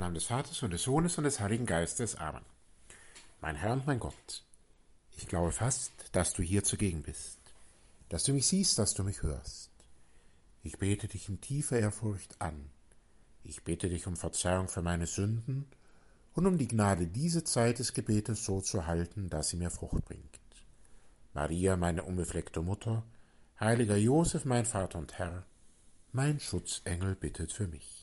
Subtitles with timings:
[0.00, 2.16] Namen des Vaters und des Sohnes und des Heiligen Geistes.
[2.16, 2.44] Amen.
[3.42, 4.44] Mein Herr und mein Gott,
[5.16, 7.38] ich glaube fast, dass du hier zugegen bist,
[8.08, 9.70] dass du mich siehst, dass du mich hörst.
[10.62, 12.70] Ich bete dich in tiefer Ehrfurcht an.
[13.44, 15.66] Ich bete dich um Verzeihung für meine Sünden
[16.34, 20.06] und um die Gnade, diese Zeit des Gebetes so zu halten, dass sie mir Frucht
[20.06, 20.40] bringt.
[21.34, 23.04] Maria, meine unbefleckte Mutter,
[23.58, 25.44] heiliger Josef, mein Vater und Herr,
[26.12, 27.99] mein Schutzengel bittet für mich.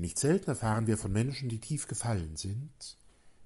[0.00, 2.96] Nicht selten erfahren wir von Menschen, die tief gefallen sind,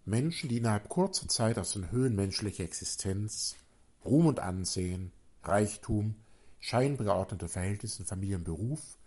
[0.05, 3.57] Menschen, die innerhalb kurzer Zeit aus den Höhen menschlicher Existenz,
[4.05, 5.11] Ruhm und Ansehen,
[5.43, 6.15] Reichtum,
[6.61, 8.99] scheinbar geordnete Verhältnisse, Familie und Beruf,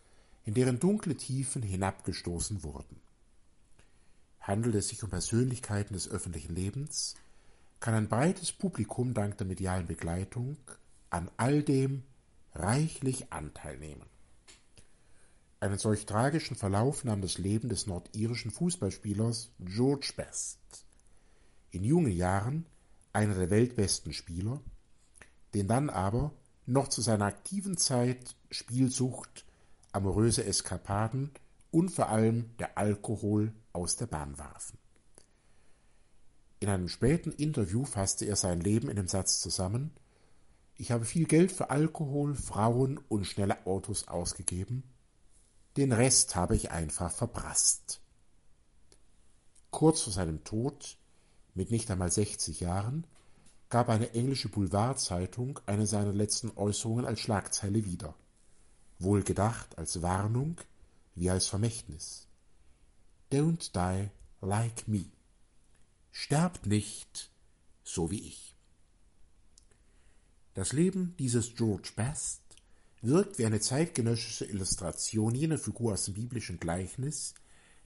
[0.44, 3.00] in deren dunkle Tiefen hinabgestoßen wurden.
[4.42, 7.16] Handelt es sich um Persönlichkeiten des öffentlichen Lebens,
[7.80, 10.58] kann ein breites Publikum dank der medialen Begleitung
[11.10, 12.04] an all dem
[12.54, 14.17] reichlich Anteil nehmen.
[15.60, 20.60] Einen solch tragischen Verlauf nahm das Leben des nordirischen Fußballspielers George Best.
[21.72, 22.68] In jungen Jahren
[23.12, 24.62] einer der weltbesten Spieler,
[25.56, 26.32] den dann aber
[26.68, 29.46] noch zu seiner aktiven Zeit Spielsucht,
[29.92, 31.32] amoröse Eskapaden
[31.72, 34.78] und vor allem der Alkohol aus der Bahn warfen.
[36.60, 39.92] In einem späten Interview fasste er sein Leben in dem Satz zusammen
[40.76, 44.84] Ich habe viel Geld für Alkohol, Frauen und schnelle Autos ausgegeben,
[45.78, 48.02] den Rest habe ich einfach verprasst.
[49.70, 50.98] Kurz vor seinem Tod,
[51.54, 53.06] mit nicht einmal sechzig Jahren,
[53.70, 58.16] gab eine englische Boulevardzeitung eine seiner letzten Äußerungen als Schlagzeile wieder,
[58.98, 60.58] wohl gedacht als Warnung
[61.16, 62.28] wie als Vermächtnis.
[63.32, 64.10] Don't die
[64.42, 65.06] like me.
[66.12, 67.30] Sterbt nicht
[67.84, 68.56] so wie ich.
[70.54, 72.42] Das Leben dieses George Best
[73.02, 77.34] wirkt wie eine zeitgenössische Illustration jener Figur aus dem biblischen Gleichnis,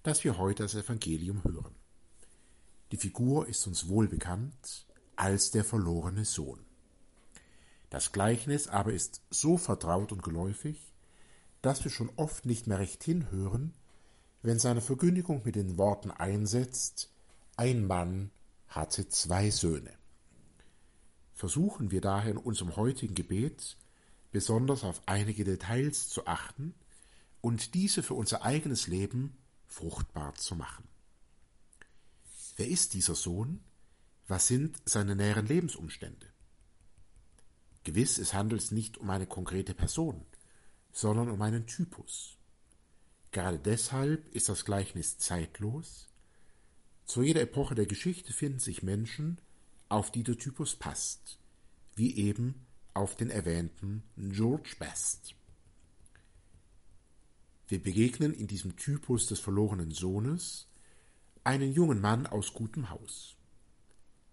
[0.04, 1.76] das wir heute als Evangelium hören.
[2.92, 6.60] Die Figur ist uns wohl bekannt als der verlorene Sohn.
[7.90, 10.94] Das Gleichnis aber ist so vertraut und geläufig,
[11.62, 13.74] dass wir schon oft nicht mehr recht hinhören,
[14.42, 17.12] wenn seine Verkündigung mit den Worten einsetzt,
[17.58, 18.32] ein Mann
[18.68, 19.92] hatte zwei Söhne.
[21.34, 23.78] Versuchen wir daher in unserem heutigen Gebet
[24.32, 26.74] besonders auf einige Details zu achten
[27.42, 29.38] und diese für unser eigenes Leben
[29.68, 30.88] fruchtbar zu machen.
[32.56, 33.62] Wer ist dieser Sohn?
[34.28, 36.28] Was sind seine näheren Lebensumstände?
[37.84, 40.24] Gewiss, es handelt nicht um eine konkrete Person,
[40.92, 42.38] sondern um einen Typus.
[43.32, 46.08] Gerade deshalb ist das Gleichnis zeitlos.
[47.06, 49.40] Zu jeder Epoche der Geschichte finden sich Menschen,
[49.90, 51.40] auf die der Typus passt,
[51.96, 55.36] wie eben auf den erwähnten George Best.
[57.68, 60.68] Wir begegnen in diesem Typus des verlorenen Sohnes
[61.44, 63.38] einen jungen Mann aus gutem Haus.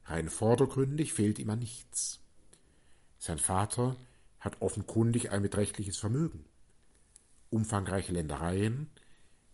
[0.05, 2.21] Rein vordergründig fehlt ihm an nichts.
[3.19, 3.97] Sein Vater
[4.41, 6.45] hat offenkundig ein beträchtliches Vermögen,
[7.51, 8.89] umfangreiche Ländereien,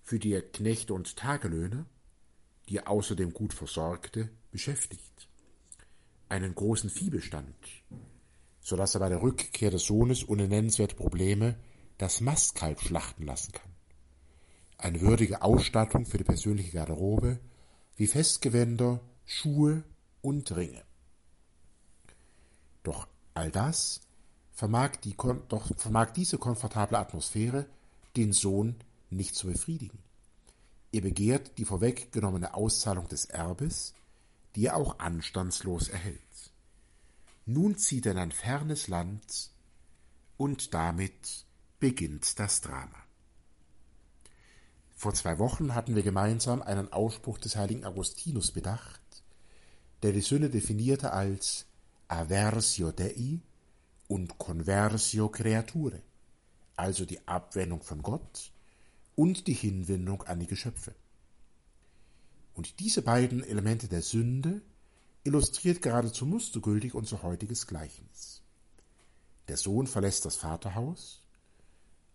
[0.02, 1.86] für die er Knechte und Tagelöhne,
[2.68, 5.28] die er außerdem gut versorgte, beschäftigt,
[6.28, 7.54] einen großen Viehbestand,
[8.64, 11.54] so dass er bei der Rückkehr des Sohnes ohne nennenswerte Probleme
[11.98, 13.70] das Mastkalb schlachten lassen kann.
[14.78, 17.38] Eine würdige Ausstattung für die persönliche Garderobe,
[17.96, 19.84] wie Festgewänder, Schuhe
[20.22, 20.82] und Ringe.
[22.82, 24.00] Doch all das
[24.50, 25.14] vermag, die,
[25.48, 27.66] doch vermag diese komfortable Atmosphäre
[28.16, 28.76] den Sohn
[29.10, 29.98] nicht zu befriedigen.
[30.90, 33.92] Er begehrt die vorweggenommene Auszahlung des Erbes,
[34.56, 36.53] die er auch anstandslos erhält.
[37.46, 39.50] Nun zieht er in ein fernes Land
[40.36, 41.44] und damit
[41.78, 43.04] beginnt das Drama.
[44.96, 49.02] Vor zwei Wochen hatten wir gemeinsam einen Ausspruch des heiligen Augustinus bedacht,
[50.02, 51.66] der die Sünde definierte als
[52.08, 53.40] Aversio Dei
[54.08, 56.00] und Conversio Creature,
[56.76, 58.52] also die Abwendung von Gott
[59.16, 60.94] und die Hinwendung an die Geschöpfe.
[62.54, 64.62] Und diese beiden Elemente der Sünde
[65.24, 68.42] illustriert geradezu mustergültig unser heutiges Gleichnis.
[69.48, 71.22] Der Sohn verlässt das Vaterhaus,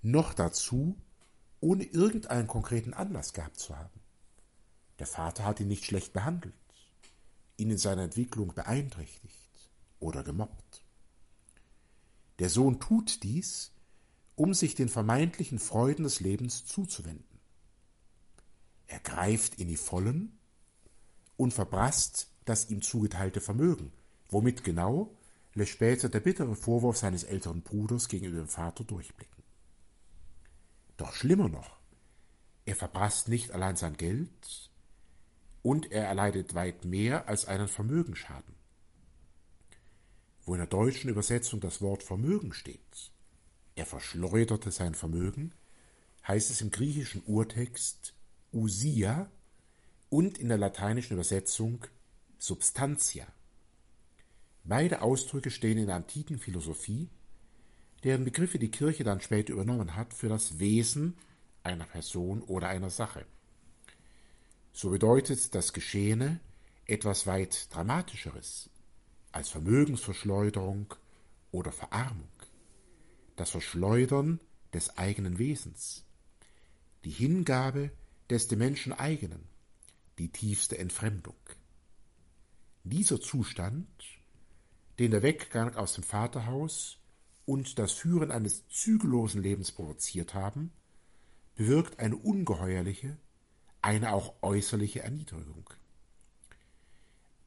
[0.01, 0.95] noch dazu,
[1.59, 3.99] ohne irgendeinen konkreten Anlass gehabt zu haben.
[4.99, 6.53] Der Vater hat ihn nicht schlecht behandelt,
[7.57, 9.69] ihn in seiner Entwicklung beeinträchtigt
[9.99, 10.83] oder gemobbt.
[12.39, 13.71] Der Sohn tut dies,
[14.35, 17.39] um sich den vermeintlichen Freuden des Lebens zuzuwenden.
[18.87, 20.39] Er greift in die Vollen
[21.35, 23.91] und verbrasst das ihm zugeteilte Vermögen.
[24.29, 25.15] Womit genau,
[25.53, 29.43] lässt später der bittere Vorwurf seines älteren Bruders gegenüber dem Vater durchblicken.
[30.97, 31.79] Doch schlimmer noch,
[32.65, 34.69] Er verprasst nicht allein sein Geld
[35.63, 38.53] und er erleidet weit mehr als einen Vermögensschaden.
[40.45, 43.11] Wo in der deutschen Übersetzung das Wort Vermögen steht,
[43.75, 45.53] er verschleuderte sein Vermögen,
[46.27, 48.13] heißt es im griechischen Urtext
[48.53, 49.31] usia
[50.09, 51.85] und in der lateinischen Übersetzung
[52.39, 53.27] substantia.
[54.63, 57.09] Beide Ausdrücke stehen in der antiken Philosophie,
[58.03, 61.17] deren Begriffe die Kirche dann später übernommen hat, für das Wesen
[61.63, 63.25] einer Person oder einer Sache.
[64.71, 66.39] So bedeutet das Geschehene
[66.85, 68.69] etwas weit Dramatischeres
[69.31, 70.93] als Vermögensverschleuderung
[71.51, 72.31] oder Verarmung,
[73.35, 74.39] das Verschleudern
[74.73, 76.05] des eigenen Wesens,
[77.03, 77.91] die Hingabe
[78.29, 79.47] des dem Menschen eigenen,
[80.17, 81.35] die tiefste Entfremdung.
[82.83, 83.87] Dieser Zustand,
[84.99, 86.97] den der Weggang aus dem Vaterhaus
[87.45, 90.71] und das Führen eines zügellosen Lebens provoziert haben,
[91.55, 93.17] bewirkt eine ungeheuerliche,
[93.81, 95.69] eine auch äußerliche Erniedrigung.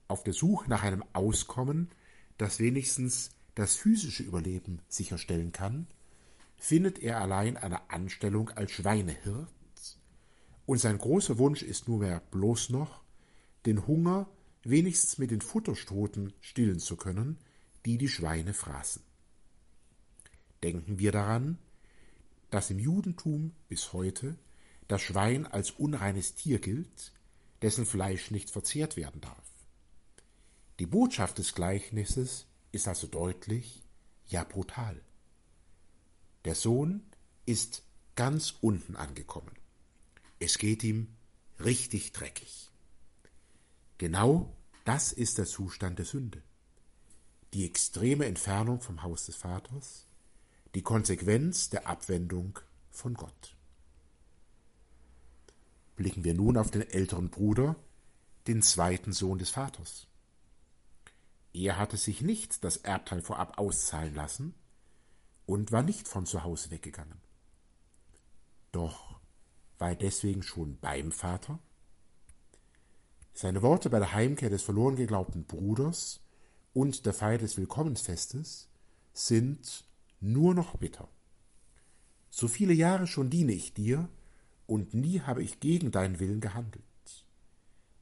[0.09, 1.89] Auf der Suche nach einem Auskommen,
[2.37, 5.87] das wenigstens das physische Überleben sicherstellen kann,
[6.57, 9.49] findet er allein eine Anstellung als Schweinehirt,
[10.67, 13.03] und sein großer Wunsch ist nunmehr bloß noch,
[13.67, 14.29] den Hunger
[14.65, 17.39] wenigstens mit den Futterstoten stillen zu können,
[17.85, 19.03] die die Schweine fraßen.
[20.63, 21.59] Denken wir daran,
[22.51, 24.37] dass im Judentum bis heute
[24.89, 27.13] das Schwein als unreines Tier gilt,
[27.63, 29.53] dessen Fleisch nicht verzehrt werden darf.
[30.79, 33.83] Die Botschaft des Gleichnisses ist also deutlich,
[34.27, 35.01] ja brutal.
[36.45, 37.03] Der Sohn
[37.47, 37.83] ist
[38.17, 39.53] ganz unten angekommen.
[40.39, 41.09] Es geht ihm
[41.61, 42.72] richtig dreckig.
[44.03, 44.53] Genau
[44.85, 46.43] das ist der Zustand der Sünde.
[47.55, 50.09] Die extreme Entfernung vom Haus des Vaters,
[50.75, 52.59] die Konsequenz der Abwendung
[52.91, 53.57] von Gott.
[55.95, 57.77] Blicken wir nun auf den älteren Bruder,
[58.49, 60.09] den zweiten Sohn des Vaters.
[61.53, 64.53] Er hatte sich nicht das Erbteil vorab auszahlen lassen
[65.47, 67.21] und war nicht von zu Hause weggegangen.
[68.73, 69.21] Doch
[69.79, 71.61] war er deswegen schon beim Vater?
[73.35, 76.21] Seine Worte bei der Heimkehr des verloren geglaubten Bruders
[76.75, 78.69] und der Feier des Willkommensfestes
[79.13, 79.85] sind
[80.21, 81.09] nur noch bitter.
[82.31, 84.09] So viele Jahre schon diene ich dir,
[84.67, 86.85] und nie habe ich gegen deinen Willen gehandelt.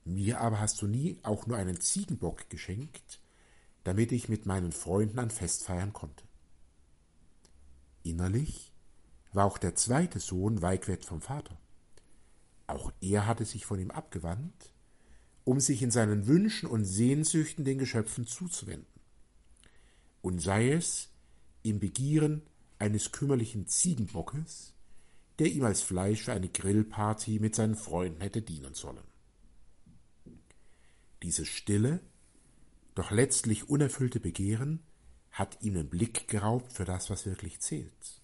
[0.04, 3.20] Mir aber hast du nie auch nur einen Ziegenbock geschenkt,
[3.82, 6.24] damit ich mit meinen Freunden ein Fest feiern konnte.
[8.02, 8.72] Innerlich
[9.32, 11.58] war auch der zweite Sohn weit weg vom Vater.
[12.66, 14.72] Auch er hatte sich von ihm abgewandt,
[15.44, 18.86] um sich in seinen Wünschen und Sehnsüchten den Geschöpfen zuzuwenden.
[20.22, 21.08] Und sei es
[21.62, 22.42] im Begieren
[22.78, 24.74] eines kümmerlichen Ziegenbockes,
[25.38, 29.04] der ihm als Fleisch für eine Grillparty mit seinen Freunden hätte dienen sollen.
[31.22, 32.00] Dieses stille,
[32.94, 34.82] doch letztlich unerfüllte Begehren
[35.30, 38.20] hat ihm den Blick geraubt für das, was wirklich zählt.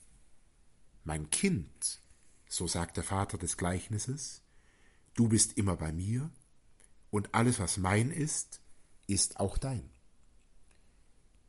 [1.04, 2.00] Mein Kind,
[2.48, 4.42] so sagt der Vater des Gleichnisses,
[5.14, 6.30] du bist immer bei mir,
[7.16, 8.60] und alles, was mein ist,
[9.06, 9.88] ist auch dein.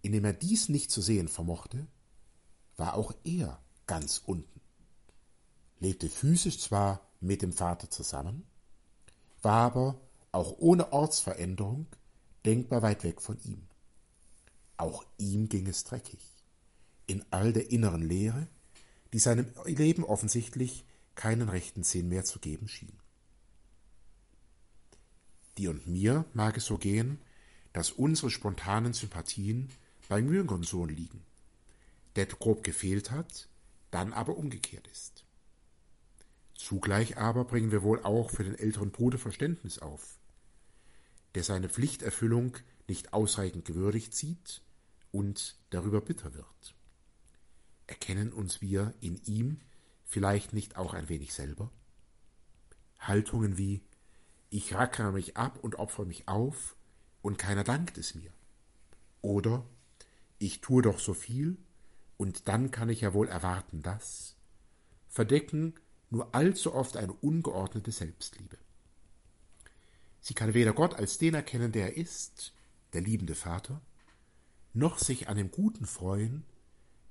[0.02, 1.88] Indem er dies nicht zu sehen vermochte,
[2.78, 4.62] war auch er ganz unten,
[5.80, 8.46] lebte physisch zwar mit dem Vater zusammen,
[9.42, 10.02] war aber
[10.32, 11.88] auch ohne Ortsveränderung
[12.46, 13.68] denkbar weit weg von ihm.
[14.78, 16.22] Auch ihm ging es dreckig,
[17.08, 18.48] in all der inneren Leere,
[19.12, 22.98] die seinem Leben offensichtlich keinen rechten Sinn mehr zu geben schien.
[25.58, 27.20] Dir und mir mag es so gehen,
[27.74, 29.70] dass unsere spontanen Sympathien
[30.08, 31.24] beim jüngeren Sohn liegen,
[32.16, 33.50] der grob gefehlt hat,
[33.92, 35.26] dann aber umgekehrt ist.
[36.56, 40.18] Zugleich aber bringen wir wohl auch für den älteren Bruder Verständnis auf,
[41.36, 44.62] der seine Pflichterfüllung nicht ausreichend gewürdigt sieht
[45.12, 46.76] und darüber bitter wird.
[47.86, 49.60] Erkennen uns wir in ihm
[50.04, 51.72] vielleicht nicht auch ein wenig selber?
[53.00, 53.82] Haltungen wie
[54.50, 56.76] ich rackere mich ab und opfere mich auf
[57.22, 58.32] und keiner dankt es mir.
[59.22, 59.66] Oder
[60.40, 61.58] ich tue doch so viel
[62.18, 64.36] und dann kann ich ja wohl erwarten, dass
[65.08, 65.74] verdecken
[66.10, 68.58] nur allzu oft eine ungeordnete Selbstliebe.
[70.20, 72.54] Sie kann weder Gott als den erkennen, der er ist,
[72.94, 73.82] der liebende Vater,
[74.74, 76.46] noch sich an dem Guten freuen,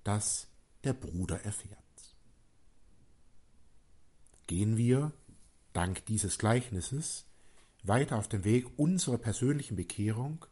[0.04, 0.48] das
[0.84, 1.78] der Bruder erfährt.
[4.46, 5.12] Gehen wir,
[5.76, 7.26] dank dieses Gleichnisses,
[7.82, 10.46] weiter auf dem Weg unserer persönlichen Bekehrung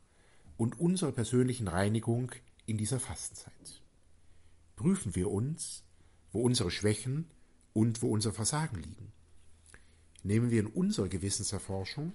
[0.59, 2.33] und unserer persönlichen Reinigung
[2.66, 3.83] in dieser Fastenzeit.
[4.76, 5.83] Prüfen wir uns,
[6.31, 7.31] wo unsere Schwächen
[7.73, 9.12] und wo unser Versagen liegen.
[10.23, 12.12] nehmen wir in unserer Gewissenserforschung,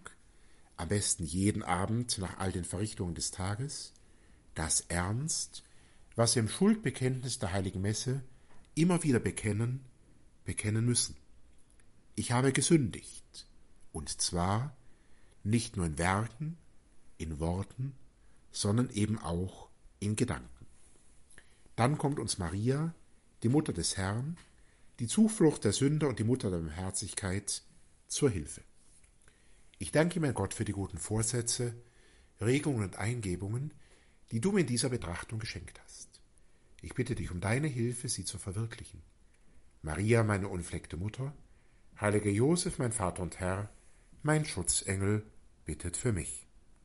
[0.77, 3.93] am besten jeden Abend nach all den Verrichtungen des Tages,
[4.53, 5.63] das ernst,
[6.15, 8.23] was wir im Schuldbekenntnis der heiligen Messe
[8.75, 9.81] immer wieder bekennen,
[10.45, 11.15] bekennen müssen.
[12.19, 13.47] Ich habe gesündigt,
[13.93, 14.75] und zwar
[15.45, 16.57] nicht nur in Werken,
[17.17, 17.95] in Worten,
[18.51, 19.69] sondern eben auch
[20.01, 20.65] in Gedanken.
[21.77, 22.93] Dann kommt uns Maria,
[23.41, 24.35] die Mutter des Herrn,
[24.99, 27.63] die Zuflucht der Sünder und die Mutter der Barmherzigkeit,
[28.09, 28.63] zur Hilfe.
[29.77, 31.73] Ich danke mein Gott für die guten Vorsätze,
[32.41, 33.73] Regungen und Eingebungen,
[34.33, 36.19] die du mir in dieser Betrachtung geschenkt hast.
[36.81, 39.01] Ich bitte dich um deine Hilfe, sie zu verwirklichen.
[39.83, 41.33] Maria, meine unfleckte Mutter,
[42.01, 43.69] heiliger Josef, mein Vater und Herr,
[44.23, 45.23] mein Schutzengel,
[45.65, 46.48] bittet für mich.